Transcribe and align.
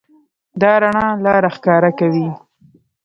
دا 0.61 0.71
رڼا 0.81 1.07
لاره 1.23 1.49
ښکاره 1.55 1.91
کوي. 1.99 2.27